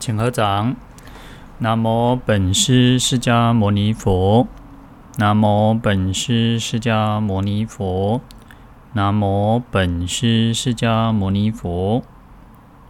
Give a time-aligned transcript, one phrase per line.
[0.00, 0.74] 请合掌。
[1.58, 4.48] 南无本师释迦牟尼佛。
[5.18, 8.22] 南无本师释迦牟尼佛。
[8.94, 12.02] 南无本师释迦牟尼佛。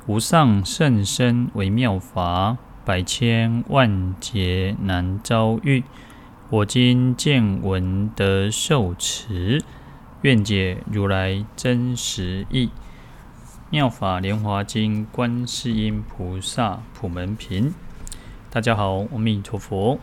[0.07, 5.83] 无上甚深微妙法，百千万劫难遭遇。
[6.49, 9.63] 我今见闻得受持，
[10.23, 12.71] 愿解如来真实义。
[13.73, 17.73] 妙法莲华经观世音菩萨普门品。
[18.51, 20.01] 大家好，阿弥陀佛。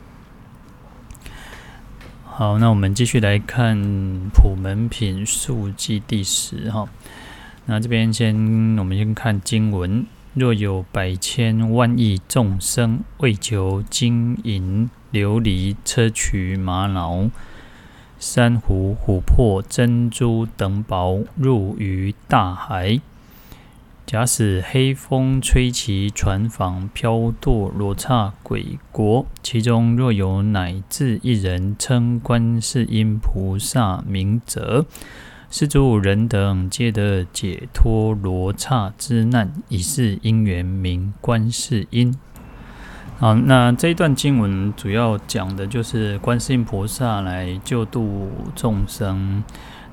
[2.23, 3.77] 好，那我们继续来看
[4.29, 6.87] 《普门品述记》第十哈。
[7.65, 8.33] 那这边先，
[8.77, 17.29] 我们先看经文：若有百千万亿众生为求金银琉璃砗磲玛瑙
[18.17, 23.01] 珊瑚琥珀珍珠等宝入于大海。
[24.07, 34.85] 假使黑风吹其船舫，飘堕罗刹鬼国，其中若有乃至一人称观世音菩萨名者，
[35.51, 42.17] 是诸人等皆得解脱罗刹之难，以是因缘名观世音。
[43.17, 49.43] 好，那这一段经文主要讲的就是观世音菩萨来救度众生，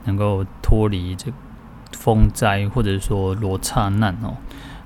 [0.04, 1.32] 能够脱离这。
[2.04, 4.36] 风灾或者说罗刹难哦，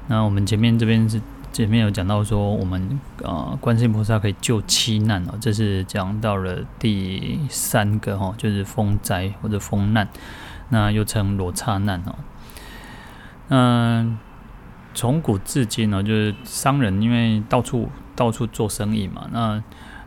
[0.07, 1.21] 那我们前面这边是
[1.53, 10.07] 前面有讲到说，我们呃观世音菩萨可以救七难哦，这是讲到了第三个哈，就是风灾或者风难，
[10.69, 12.15] 那又称罗刹难哦。
[13.49, 14.17] 嗯，
[14.95, 19.61] 从古至今呢，就是商人因为到处到处做生意嘛，那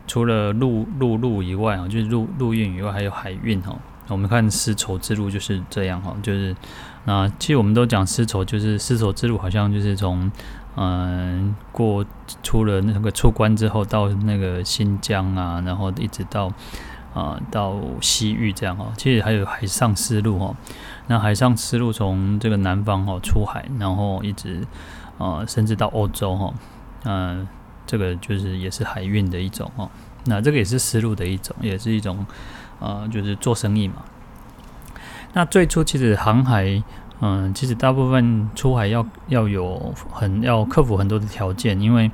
[0.06, 3.76] 除了陆陆路以外啊，就是陆陆运以外，还有海运哈。
[4.08, 6.56] 我们看丝绸之路就是这样哈，就是。
[7.04, 10.30] 那其实我们都讲丝绸，就是丝绸之路，好像就是从
[10.76, 12.04] 嗯过
[12.42, 16.46] 出了那个出关之后，到那个新疆啊，然后一直到
[17.12, 18.92] 啊、呃、到西域这样哦。
[18.96, 20.54] 其实还有海上丝路哦。
[21.08, 24.64] 那海上丝路从这个南方哦出海，然后一直
[25.18, 26.54] 啊、甚至到欧洲哈。
[27.04, 27.48] 嗯、呃，
[27.84, 29.90] 这个就是也是海运的一种哦。
[30.26, 32.24] 那这个也是丝路的一种，也是一种
[32.78, 33.96] 啊、呃，就是做生意嘛。
[35.34, 36.82] 那最初其实航海，
[37.20, 42.10] 嗯，其实大部分出海要要有很要克服很多的条件，因为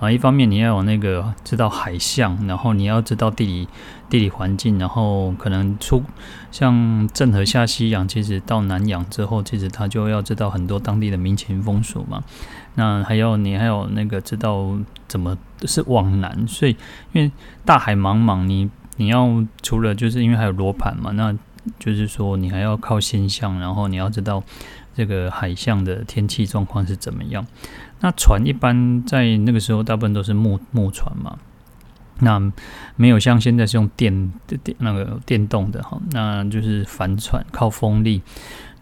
[0.00, 3.68] 啊，一方面你要有那个知道海象，然后你要知道地理
[4.08, 6.02] 地理环境，然后可能出
[6.50, 12.22] 像郑和下西洋，其实到南洋之后，其实他就要知道很多当地的民情风俗嘛。
[12.74, 14.70] 那还有你还有那个知道
[15.06, 16.74] 怎么是往南，所以
[17.12, 17.30] 因为
[17.66, 19.28] 大海茫茫，你你要
[19.60, 21.36] 除了就是因为还有罗盘嘛，那。
[21.78, 24.42] 就是说，你还要靠星象，然后你要知道
[24.94, 27.46] 这个海象的天气状况是怎么样。
[28.00, 31.38] 那船一般在那个时候大部分都是木木船嘛，
[32.18, 32.40] 那
[32.96, 38.22] 没有像现在是用电电那个电动的哈，那就是帆船靠风力，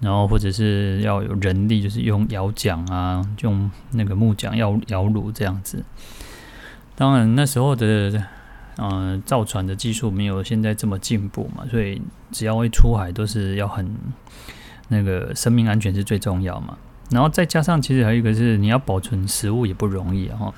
[0.00, 5.84] 然后或者是要有人力，就是用摇桨啊，用那个木桨摇摇橹这样子。
[6.94, 8.24] 当然那时候的。
[8.82, 12.00] 嗯、造船的技术没有现在这么进步嘛，所以
[12.32, 13.94] 只要一出海都是要很
[14.88, 16.78] 那个生命安全是最重要嘛。
[17.10, 20.54] 然后再加上，其实还有一个是你要保存食物也不容易哈，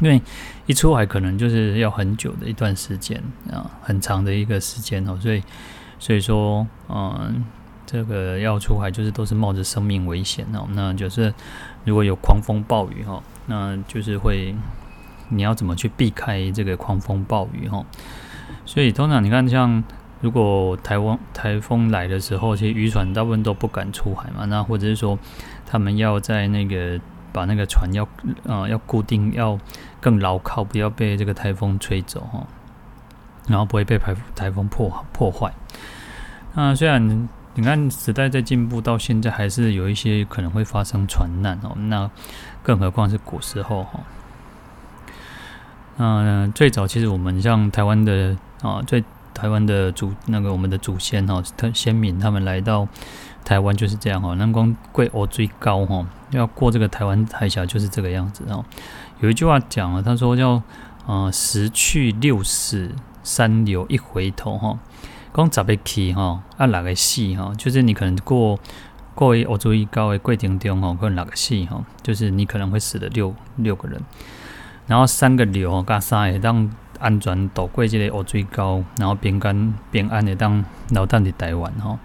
[0.00, 0.20] 因为
[0.66, 5.42] 一出海可能就是要很久的一段时间啊，很长的一个时间哦，所以
[5.98, 7.42] 所以说，嗯，
[7.86, 11.32] 这个要出海就是都是冒着生命危险哦，那就是
[11.84, 14.54] 如果有狂风暴雨哈，那就是会。
[15.30, 17.84] 你要怎么去避开这个狂风暴雨哈？
[18.66, 19.82] 所以通常你看，像
[20.20, 24.44] 如果台湾台风来的时候，其实渔船大部分都不敢出海嘛。
[24.44, 25.18] 那或者是说，
[25.66, 27.00] 他们要在那个
[27.32, 28.06] 把那个船要
[28.44, 29.58] 呃要固定，要
[30.00, 32.46] 更牢靠，不要被这个台风吹走哈。
[33.48, 35.52] 然后不会被台台风破破坏。
[36.54, 41.74] 那虽然你看时代在进步，到现在还是有一些可能会发生船难哦。
[41.76, 42.08] 那
[42.62, 44.00] 更何况是古时候哈。
[46.02, 49.04] 嗯，最早其实我们像台湾的啊，最
[49.34, 52.88] 台湾的祖那个我们的祖先哈，他先民他们来到
[53.44, 58.64] 台湾就是这样哈，南光贵我最高哈，要过这个台湾海峡就是这个样子哦。
[59.20, 60.62] 有一句话讲了，他说叫
[61.06, 64.78] 啊、十去六死三留一回头哈，
[65.34, 68.58] 讲十个去哈，啊六个死哈，就是你可能过
[69.14, 74.00] 过一我注意高的过程中哈，可能六个死哈，就是你可能会死了六六个人。
[74.90, 81.96] 然后三个流，加三个当安全渡过这个乌水沟，然后平安平安的当留在台湾哈。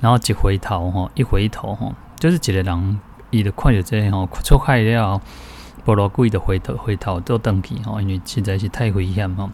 [0.00, 5.20] 然后一回头哈，一回头哈，就是一个人伊就看着这吼出海了，
[5.84, 9.50] 不落贵的回头回头都登记哈，因为实在是太危险哈。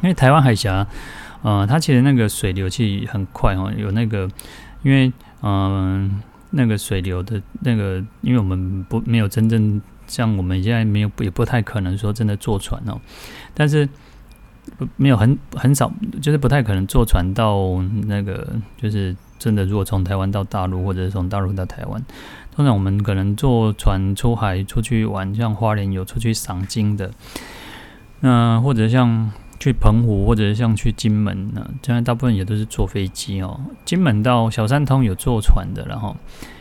[0.00, 0.86] 因为台湾海峡，
[1.42, 4.30] 呃，它其实那个水流其实很快哈，有那个，
[4.84, 5.12] 因为
[5.42, 6.10] 嗯、呃，
[6.50, 13.00] 那个水流的那个，因为我们不没有真正像我们现在没有也不太可能说真的坐船哦，
[13.54, 13.88] 但是
[14.96, 22.02] 没有很很少，就是不太可能坐船到那个，就是真的如果从台湾到大陆，或者是从大陆到台湾，
[22.56, 27.10] 通常我们可能坐船出海出去玩，像花莲有出去赏金的，
[28.20, 29.30] 那、或者像。
[29.60, 33.58] 去澎湖或者像去金门呢，现在大部分也都是坐飞机哦。
[33.84, 36.16] 金门到小三通有坐船的，然后，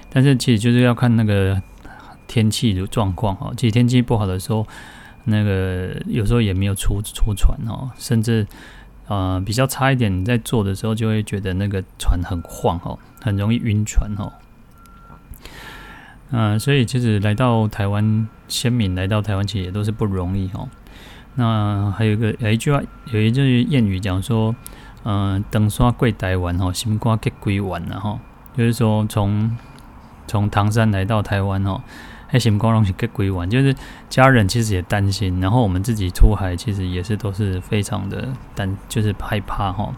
[0.09, 1.61] 但是其实就是要看那个
[2.27, 3.53] 天气的状况哦。
[3.57, 4.67] 其实天气不好的时候，
[5.25, 8.45] 那个有时候也没有出出船哦，甚至
[9.07, 14.33] 呃比较差一点，你在坐的时候就会觉得那个船很晃哦，很容易晕船哦。
[16.29, 20.67] 嗯、所以其实来到台湾，先民来到台湾其实也都是不容易哦。
[21.35, 22.81] 那还有一个有一句话，
[23.13, 24.53] 有一句谚语讲说，
[25.03, 28.19] 嗯、呃，长山过台湾哦，心肝结归湾然后
[28.57, 29.55] 就是说从
[30.27, 31.81] 从唐山来到台湾哦，
[32.27, 33.75] 还心肝拢是结归湾，就是
[34.09, 39.93] 家人其实也担心，然后我们自己出海其实也是都是非常的担，就是害怕哈，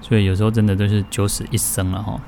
[0.00, 2.20] 所以有时候真的都是九死一生了哈。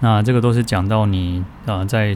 [0.00, 2.12] 那这个都是讲到你啊、呃，在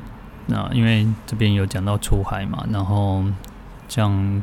[0.48, 3.24] 啊、呃，因为这边有讲到出海嘛，然后。
[3.90, 4.40] 像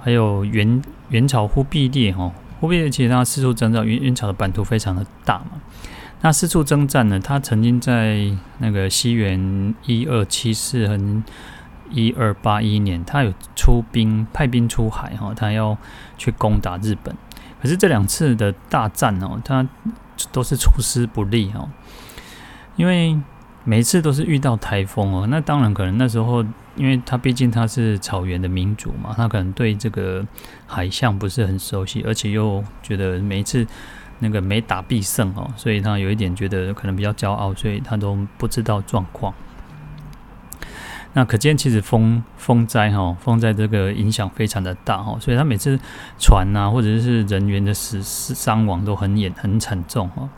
[0.00, 5.60] 还有元元朝忽必烈哈，忽必烈其实他四处征战，元元朝的版图非常的大嘛。
[6.20, 11.22] 那四处征战呢，他曾经在那个西元一二七四和
[11.90, 15.76] 一二八一年，他有出兵派兵出海哈，他要
[16.16, 17.14] 去攻打日本。
[17.62, 19.66] 可是这两次的大战哦，他
[20.32, 21.68] 都是出师不利哦，
[22.76, 23.18] 因为
[23.64, 25.26] 每次都是遇到台风哦。
[25.30, 26.44] 那当然可能那时候。
[26.76, 30.24] 因为他毕竟他是草原的民族嘛，他可能对这个
[30.64, 33.66] 海象不是很熟悉，而且又觉得每一次
[34.20, 39.32] 那个每打必胜哦，所以他有一点觉得可能比较骄傲，所以他都不知道状况。
[41.14, 45.78] 那可见其实风风灾哈，风灾这个影响非常的大哈，所以他每次
[46.18, 50.28] 船呐或者是人员的死伤亡都很严很惨重哈。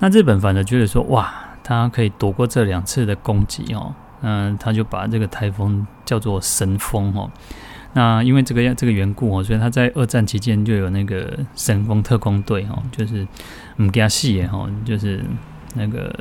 [0.00, 3.94] 那日本反而觉得说哇，他可以躲过这两次的攻击哦。
[4.26, 7.30] 嗯，他就把这个台风叫做神风哦。
[7.94, 13.26] 那因为这个样这个缘故哦，所以他在二战期间就有那个神风特工队哦，就是
[13.76, 15.24] 唔加戏哦，就是
[15.74, 16.12] 那个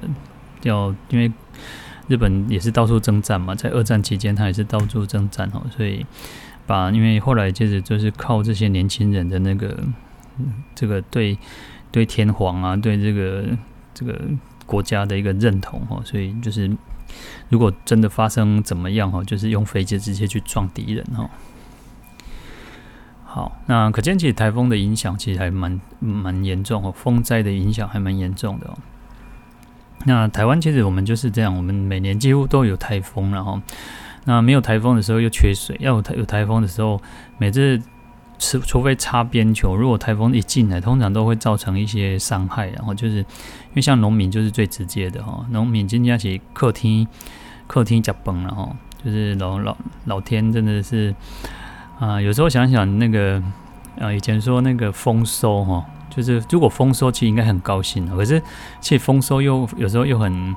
[0.62, 1.32] 叫因为
[2.08, 6.06] 日本也是到处征战嘛，在二战期间他也是到处征战哦，所以
[6.66, 9.78] 把因为后来接着就是靠这些年轻人的那个
[10.74, 11.38] 这个对
[11.92, 13.46] 对天皇啊，对这个
[13.94, 14.20] 这个
[14.66, 16.72] 国家的一个认同哦，所以就是。
[17.50, 21.30] 如果真的发生怎么样哈，就是用飞机直接去撞敌人哈。
[23.34, 28.78] 好，那可见其实台风的影响其实还蛮蛮严重哦，风灾的影响还蛮严重的哦。
[30.06, 33.60] 那台湾其实我们就是这样，我们每年几乎都有台风，然后
[34.26, 37.02] 那没有台风的时候又缺水，要有台有台风的时候，
[37.40, 37.82] 每次。
[38.40, 42.68] 除除非擦边球，如果台风一进来，通常都会造成一些伤害。
[42.72, 47.08] 然后就是因为像农民就是最直接的哈，农民今天起客厅
[47.68, 51.16] 客厅脚崩了哈，就是老老老天真的是
[52.00, 53.42] 啊、有时候想想那个
[54.00, 58.42] 啊，以前说那个丰收哈，就是如果丰收其实应该很高兴，可是
[58.80, 60.56] 其实丰收又有时候又很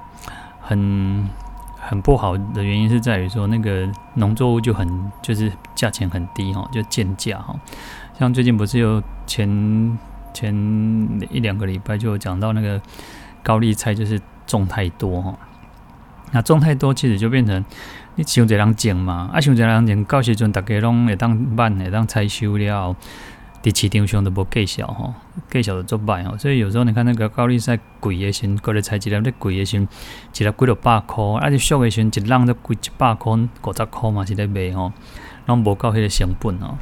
[0.61, 1.29] 很。
[1.89, 7.55] 很不好的原因是在于说，那个农作物就很就是价钱很低哈，就贱价哈。
[8.19, 9.97] 像最近不是有前
[10.35, 10.53] 前
[11.31, 12.83] 一两个礼拜就有讲到那个
[13.41, 15.39] 高丽菜就是种太多哈，
[16.33, 17.65] 那种太多其实就变成
[18.17, 22.89] 你想一个人种嘛，啊想一个人种，到时阵大家拢会当慢会当采收了。
[22.89, 22.97] 后，
[23.63, 25.13] 伫市场上都无计数吼，
[25.51, 34.93] 计数就做歹吼，所以有时候你看那个高丽菜贵的时候，高丽菜一粒咧贵的时候，一粒几落百块，啊，就俗的时候一篮都贵一百块、五十块嘛，是咧卖吼，
[35.47, 36.79] 拢无够迄个成本吼。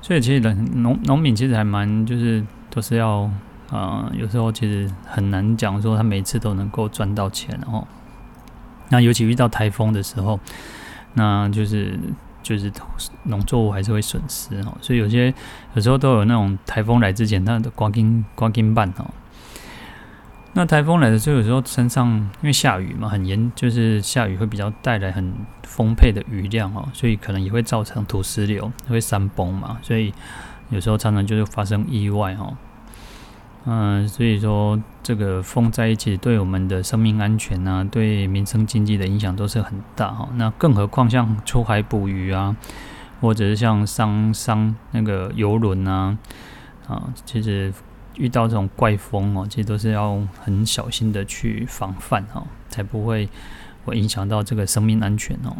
[0.00, 3.30] 所以其实人农农民其实还蛮就是都是要、
[3.70, 7.86] 呃，有时候其实很难讲说他每次都能够赚到钱吼。
[8.92, 10.38] 那尤其遇到台风的时候，
[11.14, 11.98] 那就是。
[12.42, 12.72] 就是
[13.26, 15.32] 农作物还是会损失哦，所以有些
[15.74, 19.08] 有时候都有那种台风来之前，它的刮金刮金半哦。
[20.54, 22.08] 那台风来的时候，有时候山上
[22.40, 25.32] 因为下雨嘛，很严，就是下雨会比较带来很
[25.62, 30.12] 丰沛的雨量哦，所以可能也会造成土石流，会山崩嘛，所以
[30.70, 32.56] 有时候常常就是发生意外哦。
[33.64, 40.28] 嗯，所以说这个风在一起，对我们的生命安全啊，对民生经济的影响都是很大哈。
[40.34, 42.56] 那更何况像出海捕鱼啊，
[43.20, 46.18] 或者是像商商那个游轮啊，
[46.88, 47.72] 啊，其实
[48.16, 53.28] 遇到这种怪风哦，其实都是要很小心的去防范哈，才不会
[53.84, 55.54] 会影响到这个生命安全哦。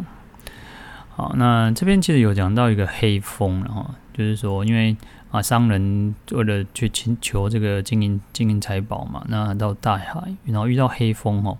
[1.15, 4.97] 好，那这边其实有讲到一个黑风然后，就是说因为。
[5.33, 11.57] 啊，商人为了去寻求这个金银金银财宝嘛，那到大海，然后遇到黑风哦。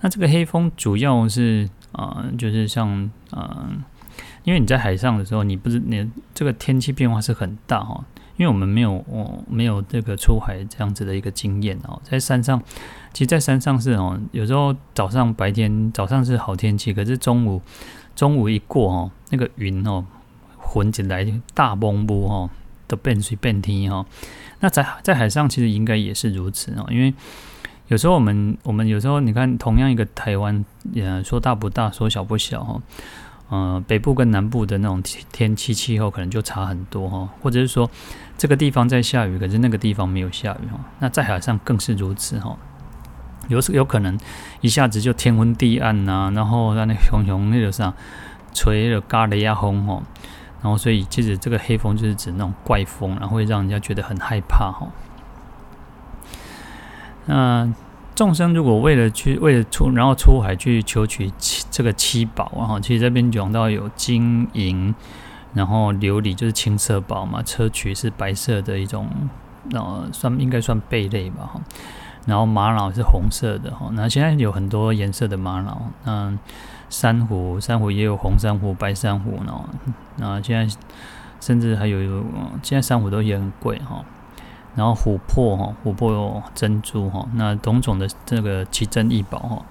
[0.00, 3.68] 那这个黑风主要是啊、就是像啊、
[4.42, 8.04] 因为你在海上的时候，你不是你这个天气变化是很大哈。
[8.36, 12.00] 因为我们没有哦，没有这个出海这样子的一个经验哦。
[12.02, 12.60] 在山上，
[13.12, 17.62] 其实，在山上是哦，有时候早上白天早上是好天气，可是中午
[18.16, 20.04] 中午一过哦，那个云哦
[20.56, 21.24] 混起来
[21.54, 22.50] 大蒙雾哦。
[22.88, 24.04] 都变水变天哈，
[24.60, 27.14] 那在在海上其实应该也是如此哦，因为
[27.86, 30.64] 有时候我们我们有时候你看，同样一个台湾，
[30.96, 32.82] 呃说大不大，说小不小哈，
[33.50, 37.88] 呃，北部跟南部的那种天气气候可能就差很多哈，或者是说
[38.36, 42.56] 这个地方在下雨，可是那个地方没有下雨哈，那在海上更是如此哈，
[43.48, 44.18] 有时有可能
[44.60, 47.94] 一下子就天昏地暗呐，然后在那 熊熊那个啥
[48.52, 50.02] 吹了咖喱呀风哦。
[50.60, 54.88] 然后，所以其实这个黑风就是指那种怪风，然后会让人家觉得很害怕哈。
[57.26, 57.72] 那
[58.16, 64.92] 众生如果为了去为了出，然后出海去求取七这个七宝啊，哈，其实这边讲到有金银，
[65.54, 69.06] 然后琉璃就是青色宝嘛，砗磲是白色的一种，
[69.72, 71.60] 呃，算应该算贝类吧哈。
[72.26, 76.36] 然后玛瑙是红色的哈，那现在有很多颜色的玛瑙，嗯。
[76.88, 79.52] 珊瑚，珊瑚也有红珊瑚、白珊瑚呢。
[80.16, 80.76] 那现在
[81.40, 82.24] 甚至还有，
[82.62, 84.04] 现在珊瑚都也很贵哈。
[84.74, 89.62] 然后琥珀哈，琥珀珍珠哈，那种种的这个奇珍异宝哈。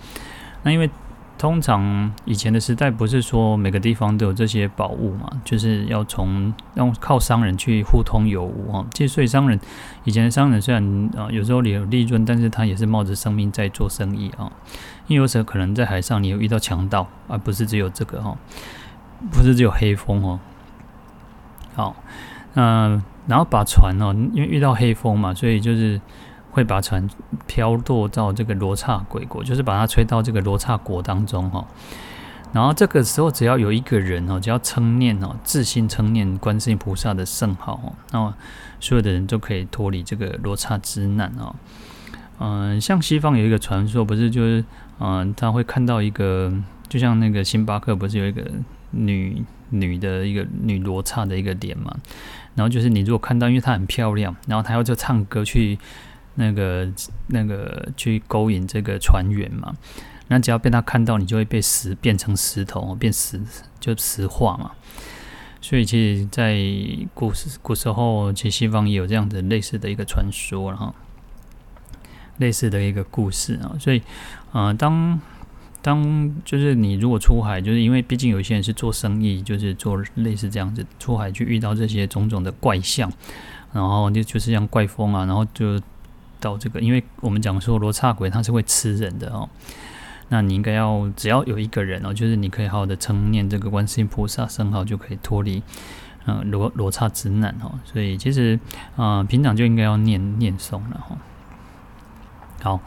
[0.64, 0.90] 那因为
[1.38, 8.86] 通常以前的时代不是说每个地方都有这些宝物嘛，就是要从要靠商人去互通有无哈。
[8.92, 9.60] 其实所以商人
[10.04, 14.52] 以前的商人虽然啊有时候也有利润，但是他也是冒着生命在做生意啊。
[15.08, 18.36] 因为有时候可能在海上你有遇到强盗，而不是只有这个哈，
[19.32, 20.40] 不是只有黑风哦。
[21.76, 21.96] 好，
[22.56, 26.02] 那然后把船哦，因为遇到黑风嘛，所以就是
[26.58, 27.08] 会把船
[27.46, 31.64] 飘落到这个罗刹鬼国，就是把它吹到这个罗刹国当中哈。
[32.52, 38.34] 然后这个时候只要有一个人哦，只要称念哦，自心称念观世音菩萨的圣号哦，那
[38.80, 41.56] 所有的人都可以脱离这个罗刹之难哦。
[42.40, 44.66] 嗯，像西方有一个传说，不是就是。
[45.00, 46.52] 嗯，他会看到一个，
[46.90, 48.44] 就像那个星巴克不是有一个
[48.90, 51.96] 女女的一个女罗刹的一个脸嘛？
[52.56, 55.78] 然后就是你如果看到，因为她很漂亮，然后她要就唱歌去
[56.38, 56.90] 那个
[57.28, 59.76] 那个去勾引这个船员嘛。
[60.30, 63.42] 那只要被他看到，你就会被石变成石头，变石
[63.80, 64.72] 就石化嘛。
[65.60, 66.58] 所以其实，在
[67.14, 70.96] 古时古时候，其实西方也有这样子类似的一个传说，然后
[72.38, 74.02] 类似的一个故事啊，所以。
[74.54, 75.20] 啊、呃，当
[75.82, 83.12] 当就是你如果出海，就是因为毕竟有些人是做生意，就是做类似这样子出海去遇到这些种种的怪象，
[83.74, 85.80] 然后就就是像怪风啊，然后就
[86.40, 89.50] 到这个，因为我们讲说罗刹鬼他是会吃人的哦，
[90.30, 95.64] 那你应该要只要有一个人哦，就是你可以好好的称念这个观世音菩萨圣号，就可以脱离
[96.26, 98.60] 嗯罗罗刹之难哦，所以其实
[98.96, 101.18] 啊、平常就应该要念念诵了哈，
[102.62, 102.80] 好。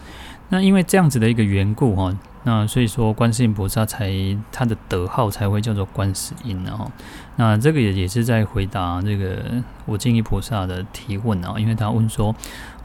[0.52, 4.12] 那因为这样子的一个缘故哈，那所以说观世音菩萨才
[4.50, 6.90] 他的德号才会叫做观世音然后，
[7.36, 9.44] 那这个也也是在回答这个
[9.86, 12.34] 我净意菩萨的提问啊，因为他问说，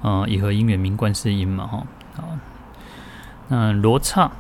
[0.06, 1.84] 呃，以和因缘名观世音嘛哈，
[2.16, 2.24] 好，
[3.48, 4.32] 那罗刹，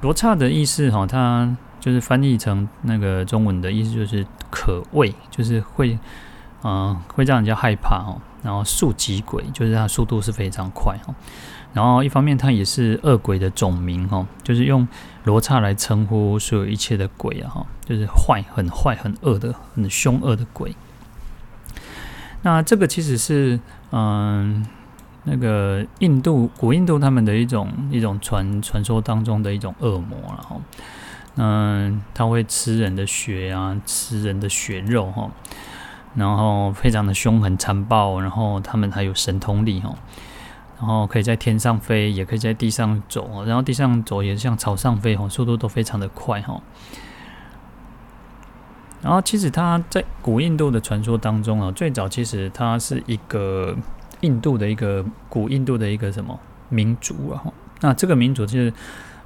[0.00, 5.96] 罗刹的意思哈，它就是翻译成那个中文的意思就是可畏，就是会，
[6.62, 11.14] 呃，会让人家害怕哈，然后速疾鬼，就是它速度是非常快哈。
[11.72, 14.88] 然后一方面，它也是恶鬼的总名哈，就是用
[15.22, 20.74] 罗刹来称呼所有一切的鬼啊哈，就是坏、很坏、很恶的、很凶恶的鬼。
[22.42, 23.60] 那这个其实是
[23.92, 24.66] 嗯，
[25.24, 30.56] 那个印度古印度他们的一种一种传传说当中的一种恶魔了哈。
[31.36, 35.30] 嗯，他会吃人的血啊，吃人的血肉哈，
[36.14, 39.94] 然后非常的凶狠残暴，然后他们还有神通力哈。
[40.78, 46.60] 然后可以在天上飞，也可以在地上走，然后地上走也像草上飞，速度都非常的快哈。
[49.02, 53.76] 然后其实它在古印度的传说当中啊，最早其实它是一个
[54.20, 57.42] 印度的一个古印度的一个什么民族啊？
[57.80, 58.72] 那这个民族就是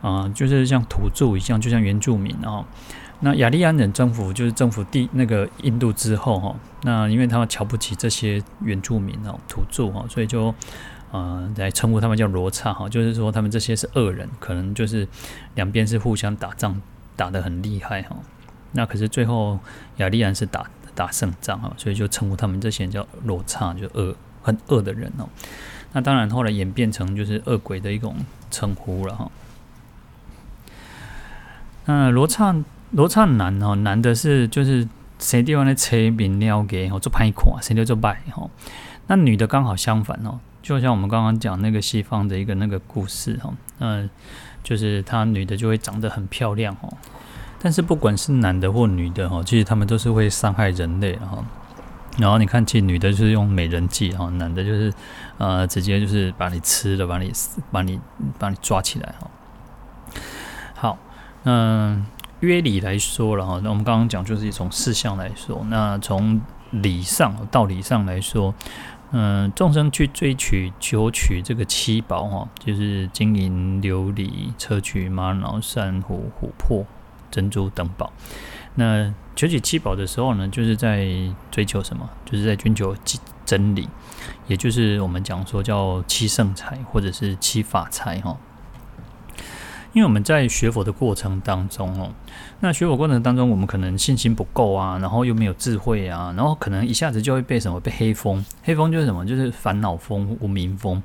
[0.03, 2.65] 啊、就是像土著一样，就像原住民啊。
[3.21, 10.55] 那雅利安人征服就是征服地那个印度之后哈，那因为他们瞧不起这些原住民哦，土著哈，所以就
[11.11, 15.09] 呃来称呼他们叫罗刹哈，就是说他们这些是恶人，可能就是
[15.55, 16.81] 两边是互相打仗
[17.17, 18.17] 打得很厉害哈。
[18.77, 19.59] 那可是最后
[19.97, 20.65] 雅利安是打
[20.95, 25.29] 打胜仗哈，所以就称呼他们这些人叫罗刹，就恶很恶的人哦。
[25.93, 28.15] 那当然后来演变成就是恶鬼的一种
[28.51, 29.31] 称呼了哈。
[31.87, 32.55] 那罗刹。
[32.93, 34.87] 罗刹男哦，男的是就是
[35.19, 38.49] 谁地方的车名了给哦做拍款，谁就做拜哈。
[39.09, 44.09] 那女的刚好相反哦，就像我们刚刚讲那个西方的一个那个故事哈，嗯，
[44.63, 46.97] 就是她女的就会长得很漂亮哦。
[47.67, 51.45] 但是不管是男的或女的哈，其实他们都是会伤害人类哈。
[52.17, 54.95] 然后你看，其实女的就是用美人计哈，男的就是
[55.39, 57.33] 呃直接就是把你吃了，把你
[57.73, 58.01] 把你
[58.39, 59.29] 把你抓起来哈。
[60.77, 60.99] 好，
[61.43, 62.07] 嗯。
[62.41, 66.39] 约理来说了哈，那我们刚刚讲就是从事项来说，那从
[66.71, 68.55] 理上道理上来说，
[69.11, 76.85] 嗯，众生去追取求取这个七宝哈，就是金银琉璃、砗磲玛瑙珊瑚、琥珀、
[77.37, 78.11] 珍珠等宝。
[78.77, 81.07] 那求取七宝的时候呢，就是在
[81.51, 82.09] 追求什么？
[82.25, 82.97] 就是在追求
[83.45, 83.87] 真理，
[84.47, 88.35] 也就是我们讲说叫七圣财或者是七法财哈。
[89.93, 92.13] 因为我们在学佛的过程当中哦，
[92.61, 101.03] 那学佛过程当中，我们可能信心不够啊，然后又没有智慧啊，然后可能一下子就会被什么被黑风，黑风就是什么，就是烦恼风、无明风，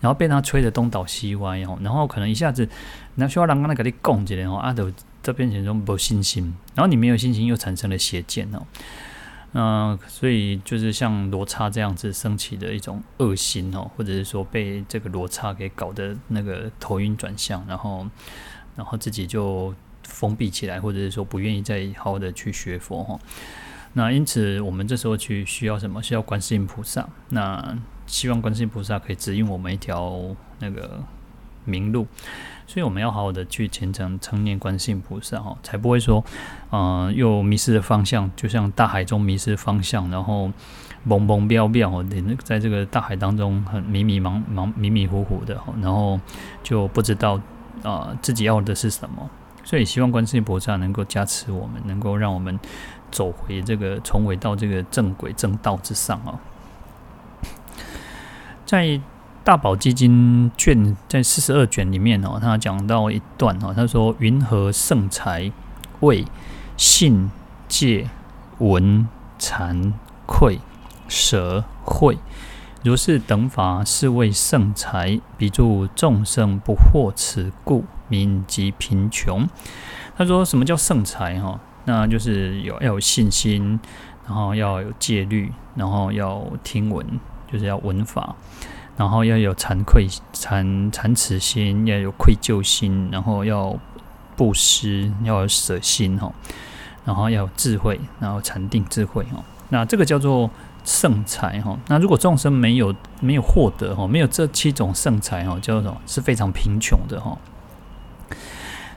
[0.00, 2.68] 然后被他吹得东倒西歪哦，然后可能一下子，
[3.14, 4.92] 那需要人刚才给你供起来哦，阿斗
[5.24, 8.62] 这边显中没信心，然后你没有信心，又产生了邪见哦。
[9.56, 18.06] 嗯、所以就是像罗刹这样子升起的一种恶心哦，或者是说被这个罗刹给搞得那个头晕转向，然后
[18.76, 23.18] 然后自己就封闭起来，或者是说不愿意再好好的去学佛哈。
[23.92, 26.02] 那因此我们这时候去需要什么？
[26.02, 27.08] 需要观世音菩萨。
[27.28, 31.00] 那希望观世音菩萨可以指引我们一条那个
[31.64, 32.06] 明路。
[32.66, 36.24] 所以我们要好好的去虔诚称念观世音菩萨哈，才不会说，
[36.70, 40.50] 嗯、呃，又迷失了方向，就像大海中迷失方向，然后
[41.06, 42.02] 懵懵飙飙，
[42.42, 46.18] 在这个大海当中很迷迷茫茫、迷迷糊糊的，然后
[46.62, 47.34] 就不知道
[47.82, 49.28] 啊、呃、自己要的是什么。
[49.62, 52.58] 所以希望观世音菩萨能够加持我们，能够让我们
[53.10, 56.40] 走回这个重回到这个正轨正道之上啊，
[58.64, 59.00] 在。
[59.44, 65.52] 大宝基金卷在四十二卷里面哦，他讲到一段哦，他说：“云何圣财
[66.00, 66.24] 谓
[66.78, 67.30] 信
[67.68, 68.08] 戒
[68.56, 69.06] 闻
[69.38, 69.92] 惭
[70.24, 70.58] 愧
[71.08, 72.16] 舍慧，
[72.82, 75.20] 如是等法，是谓圣财。
[75.36, 79.46] 彼诸众生不获此故，名即贫穷。”
[80.16, 81.38] 他说：“什么叫圣财？
[81.38, 83.78] 哈，那就是有要有信心，
[84.26, 87.20] 然后要有戒律，然后要听闻，
[87.52, 88.34] 就是要闻法。”
[88.96, 93.76] 然后要有惭愧、惭惭耻心，要有愧疚心，然后要
[94.36, 96.32] 布施，要有舍心哈，
[97.04, 99.42] 然后要有智慧，然后禅定智慧哈。
[99.70, 100.48] 那这个叫做
[100.84, 101.76] 圣财哈。
[101.88, 107.36] 那如果众生没有没有获得哈，没有这七种圣财哈，叫做是非常贫穷的哈。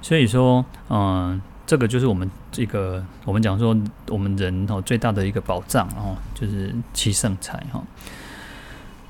[0.01, 3.75] 所以说，嗯，这个就是我们这个我们讲说
[4.09, 7.81] 我们人哈最大的一个保障哦，就是七圣财哈。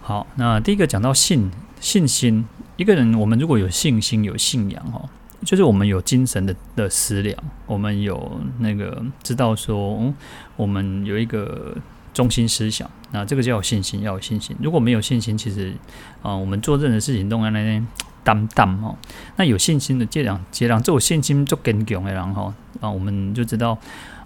[0.07, 2.45] 好，那第一个讲到信信心，
[2.77, 5.03] 一个人我们如果有信心、有信仰哈，
[5.43, 10.13] 就是我们有精神的的思量，我们有那个知道说，
[10.55, 11.75] 我们有一个
[12.13, 14.55] 中心思想，那这个叫有信心，要有信心。
[14.61, 15.73] 如果没有信心，其实
[16.21, 17.83] 啊，我们做任何事情都在那
[18.23, 18.95] 担担哈。
[19.35, 23.77] 那有信心的这样这样，这有信心做更强的人哈啊，我们就知道。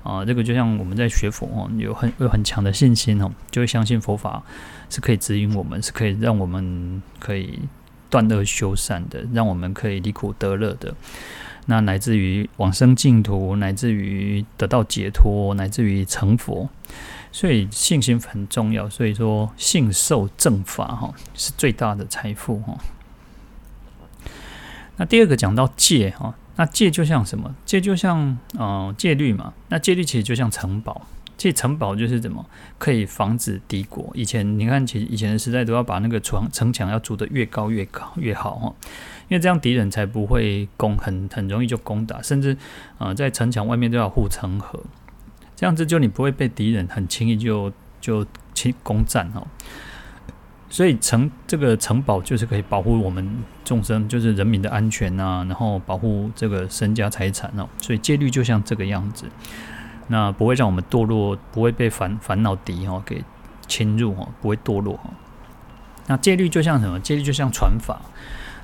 [0.03, 4.41] 啊，这个就像我们在学佛哦，有很有很强的信心哦，就会相信佛法
[4.89, 7.59] 是可以指引我们，是可以让我们可以
[8.09, 10.93] 断恶修善的，让我们可以离苦得乐的。
[11.67, 16.67] 那乃至于往生净土，乃至于得到解脱，乃至于成佛，
[17.31, 18.89] 所以信心很重要。
[18.89, 22.75] 所以说，信受正法哈是最大的财富哈。
[24.97, 26.33] 那第二个讲到戒哈。
[26.55, 27.55] 那戒就像什么？
[27.65, 29.53] 戒就像嗯、戒律嘛。
[29.69, 31.01] 那戒律其实就像城堡，
[31.37, 32.45] 这城堡就是怎么
[32.77, 34.11] 可以防止敌国。
[34.13, 38.75] 以前你看，其实以前的时代都要把那个城城墙要筑得越高越高越好哈，
[39.29, 42.55] 因为这样敌人才不会攻，很很容易就攻打，甚至
[42.97, 44.79] 啊、在城墙外面都要护城河，
[45.55, 49.47] 这样子就你不会被敌人很轻易就就侵攻占哈。
[50.71, 53.29] 所以城这个城堡就是可以保护我们
[53.65, 57.67] 众生，就是人民的安全啊，然后保护这个身家财产哦。
[57.77, 59.25] 所以戒律就像这个样子，
[60.07, 63.21] 那不会让我们堕落，不会被烦烦恼敌哈给
[63.67, 65.09] 侵入哈，不会堕落哈。
[66.07, 66.97] 那戒律就像什么？
[67.01, 68.01] 戒律就像船法，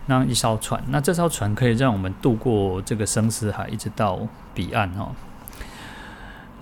[0.06, 4.18] 那一艘船，那这艘船可以让我们渡过这个生死海，一直到
[4.54, 5.12] 彼岸哈。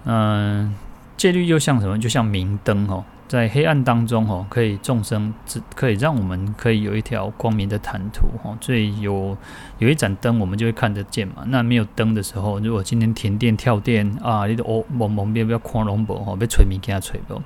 [0.05, 0.75] 嗯，
[1.15, 1.99] 戒律又像什么？
[1.99, 3.05] 就像明灯哦。
[3.27, 9.35] 在黑暗当中，吼，可以众生只可以让我们可以有一条光明的坦途，吼，所以有
[9.79, 11.43] 有一盏灯，我们就会看得见嘛。
[11.47, 17.41] 那没有灯的时候，如果今天停电跳电啊，你都哦蒙蒙边不要狂龙宝，吼，被吹灭给他吹不。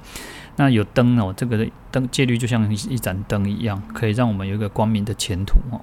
[0.58, 5.82] 那有灯哦，这个灯戒律就像一一盏灯一样，可以让我们有一个光明的前途，吼。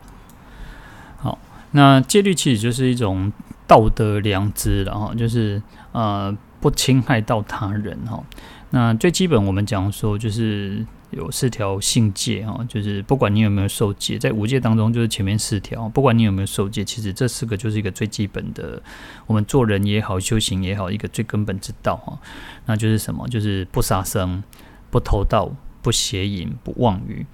[1.16, 1.38] 好，
[1.70, 3.32] 那戒律其实就是一种
[3.66, 8.22] 道德良知，了，哈就是呃不侵害到他人，哈。
[8.70, 18.82] 那最基本，我们讲说就是有四条性戒哈，就是不管你有没有受戒，在五戒当中就是前面四条，不管你有没有受戒，其实这四个就是一个最基本的，
[19.26, 22.18] 我们做人也好，修行也好，一个最根本之道哈。
[22.66, 23.26] 那就是什么？
[23.28, 24.42] 就是不杀生、
[24.90, 25.48] 不偷盗、
[25.80, 27.24] 不邪淫、不妄语。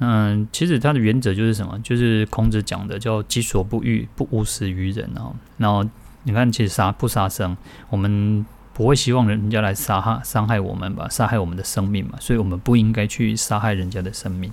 [0.00, 1.78] 嗯，其实它的原则就是什么？
[1.82, 5.34] 就是孔子讲的叫“己所不欲，不勿施于人”哦。
[5.56, 5.82] 然后
[6.24, 7.56] 你看，其实杀不杀生，
[7.88, 8.44] 我们。
[8.80, 14.50] 不会希望人家来杀害伤害我们吧，杀害我们的生命嘛，所以我们不应该去杀害人家的生命。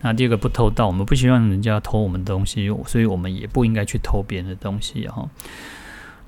[0.00, 5.30] 那第二个不偷盗，我们不希望人家偷我们东西，所以我们也不应该去偷别人的东西哈。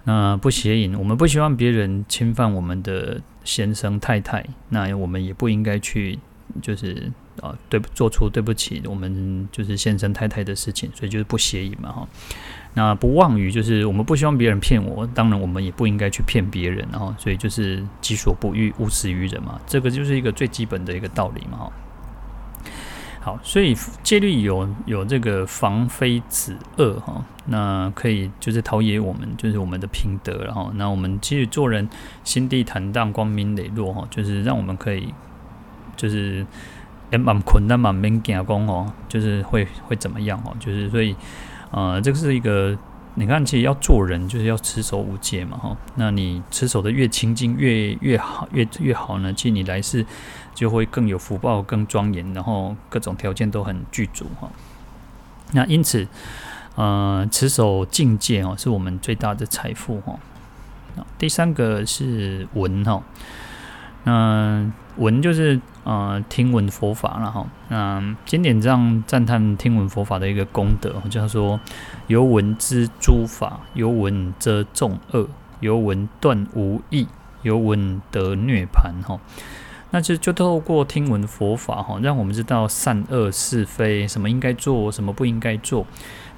[0.05, 6.17] 那不邪淫，我们不希望别人侵犯我们的先生太太，那我们也不应该去
[6.63, 7.11] 就是
[7.43, 12.09] 啊对做出对不起我们就是先生太太的事情，所以就是不邪淫嘛哈。
[12.79, 21.73] 那不妄语，就是我们不希望别人骗我，当然我们也不应该去骗别人，然后所以就是己所不欲，勿施于人嘛，这个就是一个最基本的一个道理嘛，哈。
[23.23, 31.89] 好，所以戒律有有这个防非止恶哈，那可以就是陶冶我们，就是我们的品德，然后那我们其实做人
[32.25, 35.15] 心地坦荡，光明磊落哈，就是让我们可以
[35.97, 36.45] 就是
[37.11, 41.17] 也蛮困难蛮免惊讲哦，就是会会怎么样哦，就是所以。
[41.71, 42.77] 呃，这个是一个，
[43.15, 45.77] 你看，其实要做人就是要持守五戒嘛，哈。
[45.97, 50.05] 那你持守的越清净，越越好，越越好呢，其实你来世
[50.55, 54.49] 就会更有福报，更庄严，然后各种条件都很具足，哈。
[55.53, 56.07] 那因此，
[56.77, 60.19] 呃，持守境界哦，是我们最大的财富，哈。
[61.19, 63.03] 第三个是文，哈。
[64.07, 65.61] 嗯，闻就是。
[65.87, 67.47] 呃，听闻佛法了哈。
[67.69, 71.61] 嗯，经典这样赞叹听闻佛法的一个功德，叫做
[72.09, 75.29] 由闻知诸法，由闻遮众恶，
[75.61, 77.07] 由闻断无义，
[77.43, 79.21] 由闻得涅槃哈。
[79.93, 85.87] 那就就透过听闻佛法哈，让我们知道善恶是非，什么应该做，什么不应该做。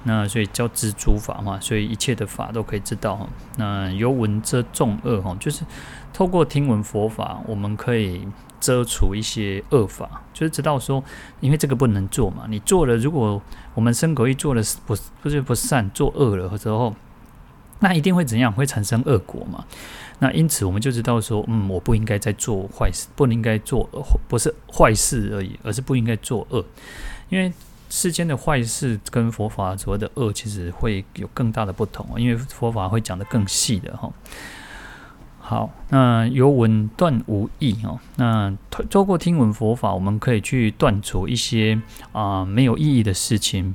[0.03, 3.27] 那所以叫知诸法嘛，所以一切的法都可以知道哈。
[3.57, 5.65] 那由闻遮众恶哈，就是
[6.19, 8.27] 透过听闻佛法，我们可以。
[8.59, 11.01] 遮除一些恶法，就是知道说，
[11.39, 12.43] 因为这个不能做嘛。
[12.49, 13.41] 你做了，如果
[13.73, 16.93] 我们身口意做了不不是不善，做恶了之后，
[17.79, 18.51] 那一定会怎样？
[18.51, 19.63] 会产生恶果嘛。
[20.19, 23.89] 那因此我们就知道说，嗯，我不应该再做坏事，不应该做
[24.27, 26.65] 不是坏事而已，而是不应该做恶。
[27.29, 27.53] 因为
[27.89, 34.11] 世间的坏事跟佛法所谓的恶，其实会有更大的不同，因为佛法会讲得更细的哈。
[35.49, 37.99] 好，那有闻断无义哦。
[38.17, 38.55] 那
[38.87, 41.81] 透过听闻佛法，我们可以去断除一些
[42.11, 43.73] 啊、没有意义的事情。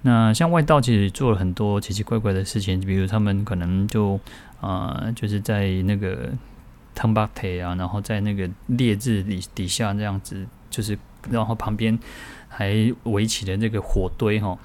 [0.00, 4.18] 那像外道其实做了很多奇奇怪怪的事情，比如他们可能就
[4.60, 6.30] 啊、就是在那个
[6.92, 10.98] 汤巴铁啊，然后在那个烈日底底下这样子，就是
[11.30, 11.96] 然后旁边
[12.48, 14.58] 还围起了那个火堆哈，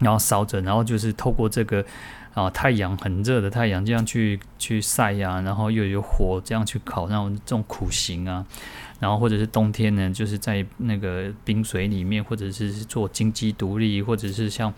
[0.00, 1.86] 然后烧着，然后就是透过这个。
[2.36, 8.44] 啊，太阳很热的太阳，这样去去晒呀、然后又有火这样去烤，然后这种苦行啊，
[9.00, 14.70] 然后或者是冬天呢，就是在那个冰水里面，或者是做金鸡独立，或者是像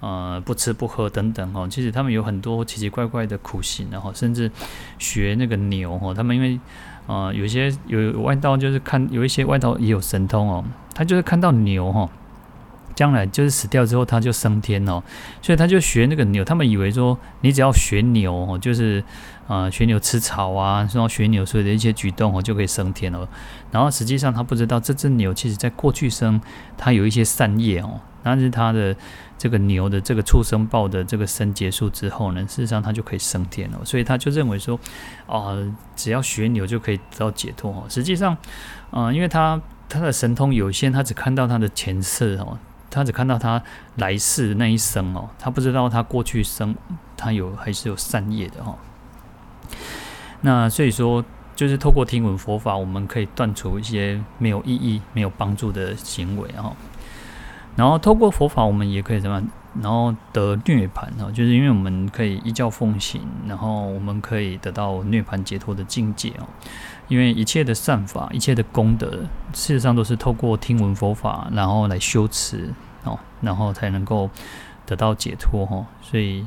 [0.00, 1.68] 呃不吃不喝等等哦。
[1.70, 4.50] 其实他们有很多奇奇怪怪的苦行，然后甚至
[4.98, 6.58] 学那个牛哦，他们因为
[7.06, 10.64] 呃有些有外道就是看有一些外道也有神通哦，
[10.94, 12.08] 他就是看到牛哈。
[12.94, 15.02] 将来就是死掉之后，他就升天哦，
[15.42, 16.44] 所以他就学那个牛。
[16.44, 19.02] 他们以为说，你只要学牛哦，就是
[19.46, 23.28] 啊、呃，学牛吃草啊，然后学牛所有的一些举动哦，就可以升天了。
[23.70, 26.40] 然后实际上他不知道，这只牛其实在过去生，
[26.78, 28.00] 它有一些善业哦。
[28.22, 28.96] 但是它的
[29.36, 33.84] 这个牛的这个畜生报的这个生结束之后呢，事实上它就可以升天了。
[33.84, 34.80] 所以他就认为说，
[35.26, 35.54] 啊、
[35.94, 37.84] 只要学牛就可以得到解脱哦。
[37.88, 38.36] 实际上，
[38.90, 39.60] 啊、因为他。
[39.86, 42.58] 他的神通有限，他只看到他的前世哦，
[42.94, 43.62] 他只看到他
[43.96, 46.74] 来世那一生哦，他不知道他过去生
[47.16, 48.76] 他有还是有善业的哦。
[50.42, 51.24] 那所以说，
[51.56, 56.72] 就是透过听闻佛法，我们可以断除一些没有意义、没有帮助的行为哈。
[57.76, 59.48] 然后透过佛法，我们也可以怎么样？
[59.82, 66.46] 然后得涅槃哈，就是因为我们可以依教奉行，然后我们可以得到涅槃解脱的境界哦。
[67.08, 69.10] 因为一切的善法、一切的功德，
[69.52, 72.72] 事实上都是透过听闻佛法，然后来修持
[73.04, 74.28] 哦，然后才能够
[74.84, 75.86] 得到解脱哈。
[76.02, 76.46] 所以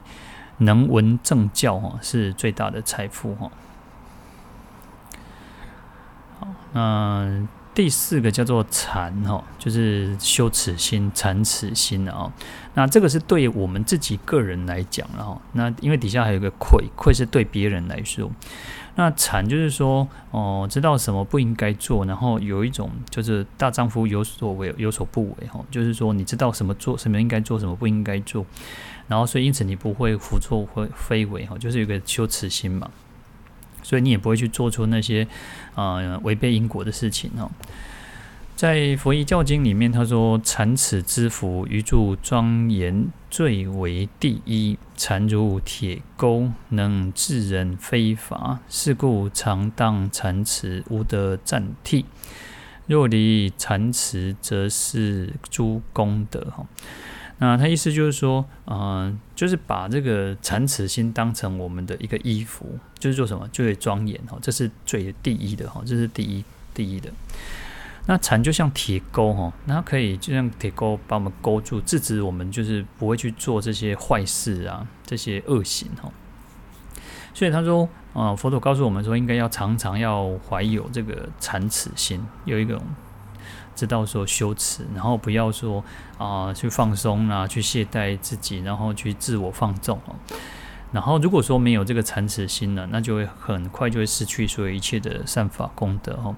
[0.57, 3.51] 能闻正教哈，是最大的财富哈。
[6.39, 12.31] 好，那第四个叫做禅哈，就是修持心、禅持心的啊。
[12.73, 15.41] 那这个是对我们自己个人来讲了哈。
[15.53, 18.31] 那因为底下还有个愧，愧是对别人来说。
[18.99, 25.63] 那禅就是说，哦，知道什么不应该做，然后有一种就是大丈夫有所为，有所不为哈。
[25.69, 28.43] 就是说，你知道什么做，什么应该做，什么不应该做，
[29.07, 31.55] 然后所以因此你不会胡作非非为哈。
[31.59, 32.89] 就是有个羞耻心嘛。
[33.83, 35.25] 所以你也不会去做出那些
[35.75, 37.49] 呃违背因果的事情哦。
[38.57, 44.79] 在佛遗教经里面，他说：“禅此之福，于诸庄严最为第一。
[44.95, 48.59] 禅如铁钩，能制人非法。
[48.67, 52.05] 是故常当禅持，无得暂替。
[52.87, 56.65] 若离禅持，则是诸功德。”哈。
[57.37, 66.43] 那他意思就是说，嗯、呃，就是把这个禅持心当成我们的一个衣服，就是做什么最为庄严哈，这是最第一的哈，这是第一
[66.73, 67.11] 第一的。
[68.07, 76.11] 那禅就像铁钩哈，那它可以就像铁钩把我们勾住，制止我们就是不会去做这些坏事啊，这些恶行哈。
[77.35, 82.81] 所以他说，呃，佛陀告诉我们说，应该要常常要怀有这个禅持心，有一个。
[83.75, 85.83] 知道说修持，然后不要说
[86.17, 90.15] 啊、去放松啊，去懈怠自己，然后去自我放纵哦。
[90.91, 96.35] 然后如果说没有这个禅持心呢，那就会很快就会失去所有一切的善法功德哦。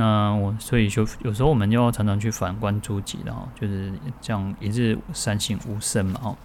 [0.00, 6.36] 那我所以就有时候我们要常常去反观诸己的哈，就是这样一日三省吾身嘛哈。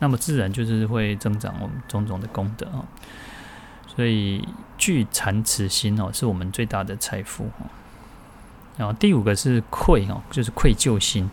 [0.00, 2.82] 那么自然就是会增长我们种种的功德啊。
[3.86, 7.66] 所以具禅持心哦，是我们最大的财富哈。
[8.76, 11.30] 然后第五个是愧哦，就是愧疚心。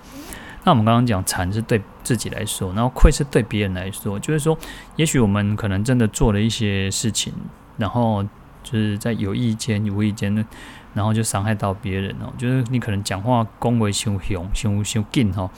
[0.64, 4.56] 那我们刚刚讲禅是对自己来说，然后愧是对别人来说，就是说，
[4.96, 7.34] 也许我们可能真的做了一些事情，
[7.78, 8.24] 然后
[8.64, 10.46] 就是在有意间、无意间的，
[10.94, 12.32] 然后就伤害到别人哦。
[12.38, 15.50] 就是你可能讲话恭维伤凶、伤伤紧吼，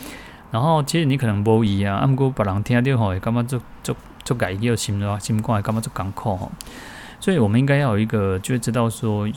[0.52, 6.50] 然后其实你可能无意啊，啊不过别人听到吼，干嘛就就就改一个心的心肝，干嘛就艰苦哈。
[7.20, 9.30] 所以我们应该要有一个，就是知道说。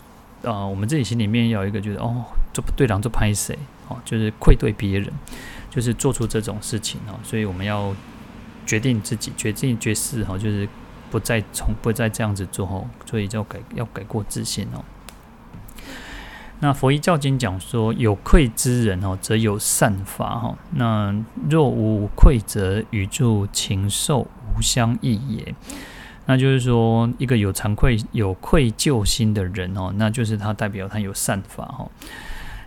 [0.45, 3.59] 啊、呃，我们自己心里面要有一个就是哦，做不对，然后做拍谁
[3.89, 5.13] 哦，就是愧对别人，
[5.69, 7.93] 就是做出这种事情哦，所以我们要
[8.65, 10.69] 决定自己决定决誓哈，就是
[11.11, 14.85] 不再从不再这样子做哦，所以就要改要改过自新哦。
[16.61, 21.14] 那佛一教经讲说，有愧之人哦，则有善法哈；那
[21.49, 25.55] 若无愧，则与诸禽兽无相异也。
[26.27, 31.88] 那就是说，一个有惭愧、有愧疚心的人哦，那就是他代表他有善法哈。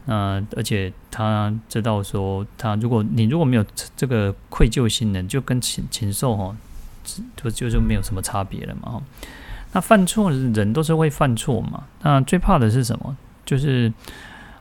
[0.05, 6.55] 那而且他知道说，他如果你如果没有这个愧疚心呢，就跟禽禽兽哈，
[7.35, 9.03] 就就就没有什么差别了嘛哈。
[9.73, 11.83] 那犯错人都是会犯错嘛。
[12.01, 13.15] 那最怕的是什么？
[13.51, 13.91] 就是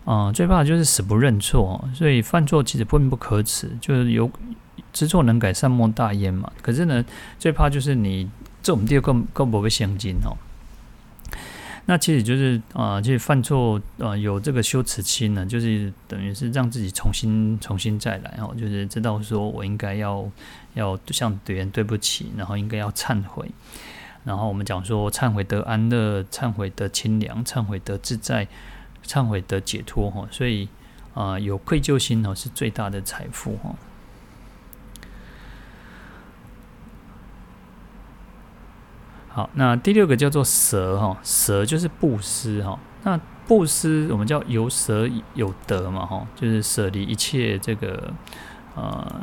[0.04, 1.88] 啊、呃，最怕就是死不认错。
[1.94, 4.28] 所以犯错其实并不可耻，就是有
[4.92, 6.50] 知错能改，善莫大焉嘛。
[6.60, 7.04] 可是呢，
[7.38, 8.28] 最怕就是你。
[8.62, 10.36] 这我们第二个更不会相近哦。
[11.86, 20.30] 那其实就是啊、呃，就是犯错啊、有这个羞耻心呢，就是等于是让自己重新重新再来哦，就是知道说我应该要
[20.74, 23.50] 要向别人对不起，然后应该要忏悔。
[24.24, 28.46] 然后我们讲说，忏悔得安乐，忏悔得清凉，忏悔得自在，
[29.04, 30.26] 忏悔得解脱哈。
[30.30, 30.68] 所以
[31.14, 33.74] 啊、有愧疚心哦，是最大的财富哈。
[39.28, 42.78] 好，那第六个叫做舍哈，舍就是布施哈。
[43.02, 48.12] 那布施我们叫有舍有得嘛哈，就是舍离一切这个
[48.74, 49.22] 呃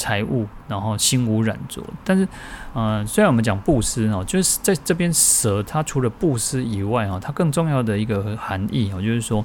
[0.00, 1.82] 财物，然后心无染着。
[2.02, 2.26] 但是
[2.72, 9.44] 呃，虽然我们讲布施哦，就是在这边舍，它除了布施以外哈，它更重要的一个含义哦，就是说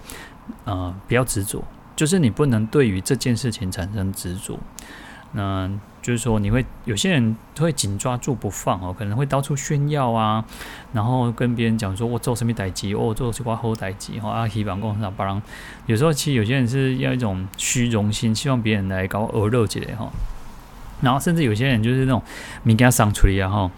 [0.64, 1.62] 呃不要执着，
[1.96, 4.58] 就是你不能对于这件事情产生执着。
[5.38, 5.70] 那
[6.02, 10.46] 就是说，你会有些人会紧抓住不放哦，可能会到处炫耀啊，
[10.94, 15.42] 然后跟别人讲说我做什么代志，我做什么好代志哈啊，希望讲啥别人。
[15.88, 20.10] 有时候其实有些人是要一种虚荣心，希望别人来搞恶肉之类哈。
[21.02, 22.22] 然后甚至有些人就是那种
[22.66, 23.72] 物件送出来啊哈，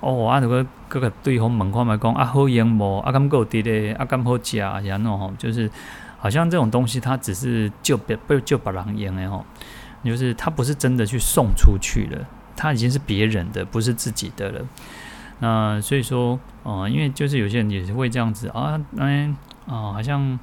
[0.00, 5.70] 哦啊，如果各个对方门框来讲啊好用无啊敢够滴咧啊敢好食啊然后吼，就是
[6.18, 9.44] 好像这种东西它只是就别不就别人用的吼。
[10.04, 12.24] 就是他不是真的去送出去了，
[12.56, 14.60] 他已经是别人的，不是自己的了。
[15.40, 20.38] 那所以说，呃，因为就是有些人也是会这样子啊，嗯，啊，好像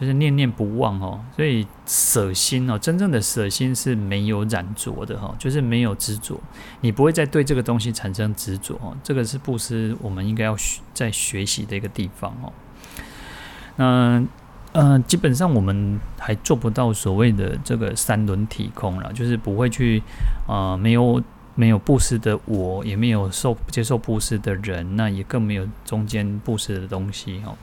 [0.00, 1.20] 就是念念不忘哦。
[1.34, 6.40] 所以舍心哦，真正的舍心是没有染着的哈，就是没有执着，
[6.80, 8.96] 你不会再对这个东西产生执着哦。
[9.02, 12.52] 这个是布施我们应该要学在学习的一个地方哦。
[13.76, 14.24] 那。
[14.72, 20.00] 嗯、基本上我们还做不到所谓的这个三轮体空了，就是不会去
[20.46, 21.20] 啊、呃，没有
[21.54, 27.56] 没有布施的我，也没有受接受布施的人，那也更没有中间布施的东西哦。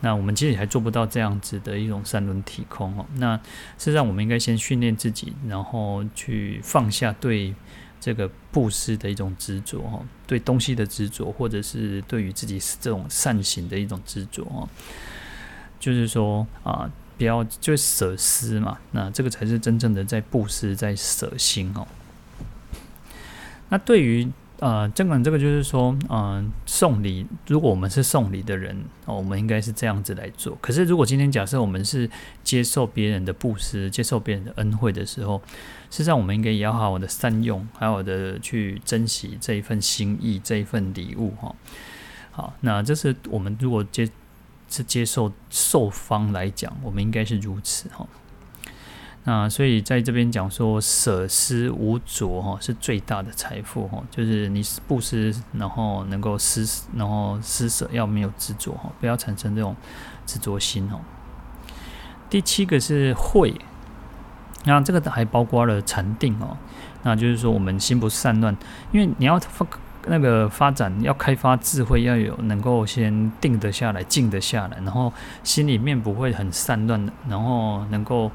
[0.00, 3.04] 那我们其实还做不到这样子的一种三轮体空哦。
[3.16, 7.54] 那事实上，我们应该先训练自己，然后去放下对
[8.00, 14.68] 这个布施的一种执着哦，对东西的执着，或者是对于自己这种善行的一种执着哦。
[15.80, 21.86] 就是说啊，不要就舍施嘛，那这个才是真正的在布施，在舍心哦。
[23.68, 24.28] 那对于
[24.60, 30.56] 呃，这个这个就是说，嗯、送礼，如果我们是送礼的人哦，我们应该是这样子来做。
[30.60, 32.10] 可是如果今天假设我们是
[32.42, 35.40] 接受别人的布施，接受别人的恩惠的时候，
[35.90, 41.54] 事实上我们应该也要好好的善用，好好的去珍惜这一份心意，这一份礼物哈。
[42.30, 44.08] 好，那这是我们如果接。
[44.70, 48.06] 是接受受方来讲，我们应该是如此哈。
[49.28, 59.76] 那所以在这边讲说舍施无着哈，是最大的财富哈，就是你布施，然后能够施，然后施舍要没有执着哈，不要产生这种
[60.24, 60.98] 执着心哈。
[62.30, 63.54] 第七个是慧，
[64.64, 66.56] 那这个还包括了禅定哦，
[67.02, 68.56] 那就是说我们心不散乱，
[68.92, 69.66] 因为你要发。
[70.10, 75.12] 那个发展要开发智慧，要有能够先定得下来、静得下来，然后
[75.42, 78.30] 心里面不会很散乱的，然后能够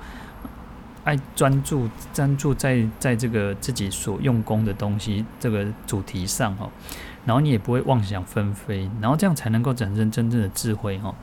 [1.04, 6.70] 爱专注、专注在在这个自己所用功的东西这个主题上哈，
[7.26, 11.14] 然后你也不会妄想纷飞，然后这样才能够产生真正的智慧哈。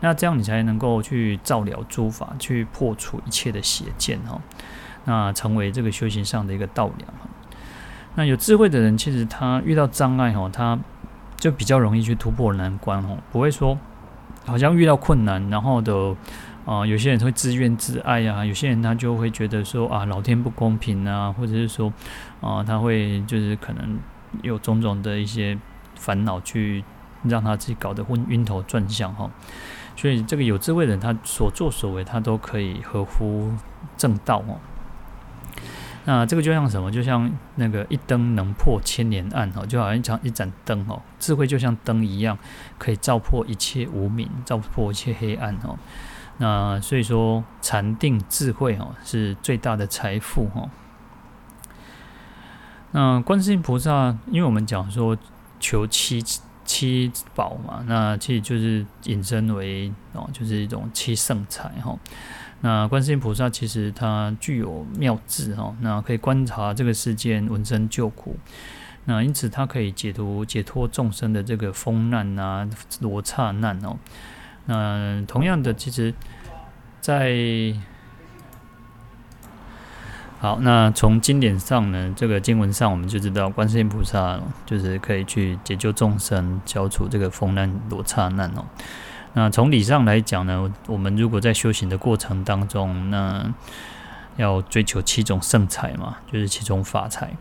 [0.00, 4.38] 那这样你才能够去照料诸法，去破除一切的邪见哈，
[5.06, 7.08] 那成为这个修行上的一个道粮。
[8.16, 10.78] 那有智慧的人，其实他遇到障碍哈，他
[11.36, 13.78] 就比较容易去突破难关哦，不会说
[14.44, 16.14] 好像遇到困难，然后的
[16.64, 21.92] 啊、有些人会自怨自艾啊，有些人他就会觉得说啊，老天不公平啊，或者是说
[22.40, 23.98] 啊，他会就是可能
[24.42, 25.58] 有种种的一些
[25.94, 26.82] 烦恼，去
[27.24, 29.30] 让他自己搞得昏晕头转向哈。
[29.96, 33.52] 所以这个有智慧的人，他所作所为，他都可以合乎
[33.96, 34.58] 正道哦。
[36.06, 36.90] 那这个就像什么？
[36.90, 41.00] 就像那个一灯能破千年暗哦，就好像一盏一盏灯哦。
[41.18, 42.36] 智慧就像灯一样，
[42.78, 45.78] 可以照破一切无明，照破一切黑暗哦。
[46.38, 50.68] 那所以说，禅定智慧哦，是最大的财富哦。
[52.90, 55.16] 那观世音菩萨，因为我们讲说
[55.60, 56.22] 求七
[56.64, 61.96] 七宝嘛，那其实就是引申为哦，就是一种七圣财哈。
[62.60, 68.36] 那观世音菩萨其实他具有妙智哈，那可以观察这个世间闻声救苦，
[69.04, 72.68] 那因此他可以解脱解脱众生的这个风难啊、
[73.00, 73.96] 罗刹难哦。
[74.66, 76.14] 那同样的，其实，
[77.00, 77.34] 在
[80.40, 88.64] 好，那从经典上呢，这个经文上我们就知道，观世音菩萨就是可以去解救众生，消除这个风难、罗刹难哦。
[89.32, 93.52] 那从理上来讲呢，我们如果在修行的过程当中，那
[94.36, 97.32] 要追求七种圣财嘛，就是七种法财。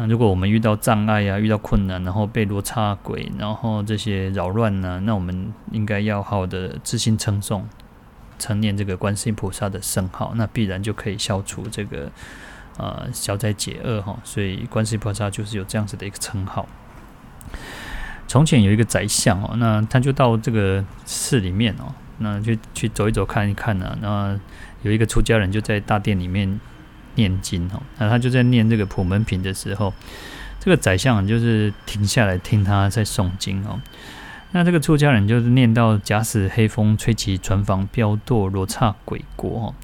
[0.00, 7.68] 那如果我们遇到障碍啊，遇到困难，然后被罗刹鬼，然后这些扰乱呢，那我们应该要好的自心称颂、
[8.38, 12.10] 称念这个观世音菩萨的圣号，那必然就可以消除这个
[12.78, 14.18] 呃消灾解厄哈。
[14.24, 16.66] 所以观世音菩萨就是有这样子的一个称号。
[18.26, 23.98] 从前有一个宰相哦，那他就到这个寺里面哦，那就去走一走看一看呢。
[24.00, 24.40] 那
[24.80, 26.58] 有一个出家人就在大殿里面
[27.14, 29.92] 念经哦，那他就在念这个普门品的时候，
[30.58, 33.80] 这个宰相就是停下来听他在诵经哦。
[34.52, 39.74] 那这个出家人就是念到假使黑风吹起，船房飘堕罗刹鬼国哦。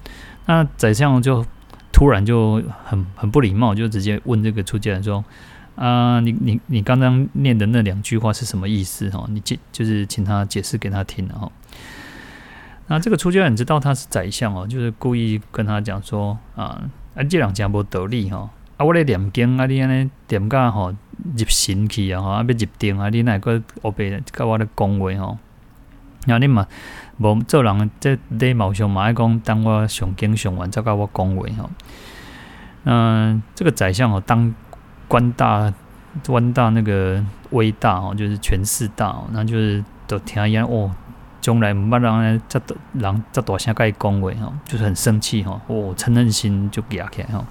[0.45, 1.45] 那宰相就
[1.93, 5.23] 突然就很很不礼貌，就直接问这个出家人说
[5.77, 9.09] ：“啊，你你你刚刚念的那两句话是什么意思？
[9.09, 11.49] 哈，你解就是请他解释给他听哦。”
[12.89, 16.81] 那这个出家人知道他是宰相哦，就是故意跟他讲说：“啊，
[17.17, 25.37] 啊这两家无道理吼，啊我咧念经啊，你安尼点噶吼入神去啊，吼啊要入定啊，你哪个我被跟我咧讲话吼？
[26.25, 26.67] 那你嘛？”
[27.19, 31.69] 无做人，这礼貌上嘛爱讲，等我上经上完再甲我讲话吼。
[32.83, 34.53] 嗯，这个宰相哦，当
[35.07, 35.73] 官大
[36.27, 40.91] 官大那个威大哦，就是权势大哦，那就是都听伊哦，
[41.47, 47.45] 从来毋捌人咧，遮大人遮大声甲伊讲话吼，就是很生气吼，哦，嗔恨心就起来吼，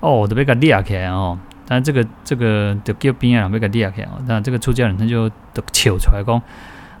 [0.00, 1.38] 哦，都要甲掠起来吼。
[1.68, 6.42] 但这个这个就叫边啊人要甲掠起来哦，那这个出家人他就都笑出来讲。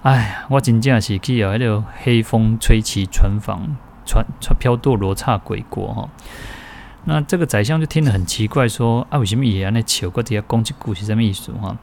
[0.02, 3.58] 哎，我真正是去哦，迄个黑风吹起船舫，
[4.06, 6.08] 船船飘堕罗刹鬼国哈。
[7.06, 10.08] 那这个宰相就听得很奇怪，说啊，为什么也安尼笑？
[10.10, 11.76] 个底下讲这故事什么意思哈？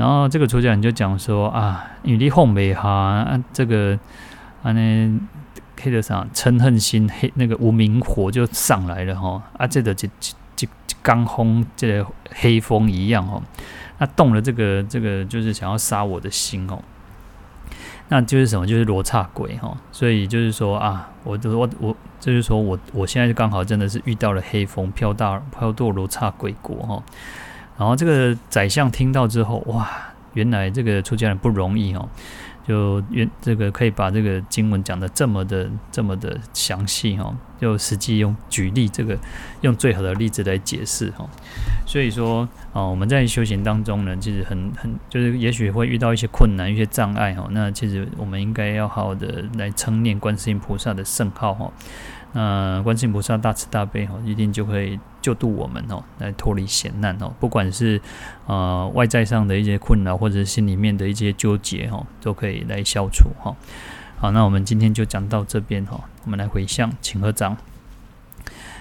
[0.00, 3.98] 然后这个主讲人就讲说啊，因为你哄未下啊，这个
[4.62, 5.20] 安尼
[5.78, 9.42] 黑的啥嗔恨心黑那个无名火就上来了哈。
[9.58, 10.66] 啊，这个就就就
[11.02, 13.42] 刚轰这个黑风一样哈，
[13.98, 16.82] 那动了这个这个就是想要杀我的心哦。
[18.08, 18.66] 那就是什么？
[18.66, 27.02] 就是罗刹鬼哈，所以就是说啊，我我我，就是说我我现在就刚好真的是遇到了黑风飘大飘堕罗刹鬼国哈。
[27.80, 29.88] 然后这个宰相听到之后，哇，
[30.34, 32.06] 原来这个出家人不容易哦，
[32.68, 39.16] 就原这个可以把这个经文讲得这么的这么的详细哈，就实际用举例这个
[39.62, 41.26] 用最好的例子来解释哈。
[41.86, 47.48] 所以说啊，我们在修行当中呢，其实很很就是，也许会遇到一些困难、一些障碍哈。
[47.52, 51.72] 那其实我们应该要好好的来称念观世音菩萨的圣号哈。
[52.32, 57.32] 那观世音菩萨大慈大悲哦，一定就会救度我们哦，来脱离险难哦。
[57.40, 58.00] 不管是
[58.46, 63.56] 呃外在上的一些困扰，或者心里面的一些纠结哈，都可以来消除哈。
[64.18, 66.00] 好，那我们今天就讲到这边哈。
[66.24, 67.56] 我们来回向，请合掌，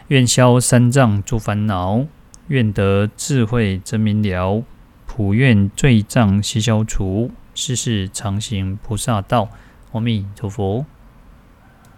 [0.10, 2.06] 愿消三障诸烦恼。
[2.50, 4.64] 愿得智慧真明了，
[5.06, 9.50] 普愿罪障悉消除，世世常行菩萨道。
[9.92, 10.86] 阿弥陀佛。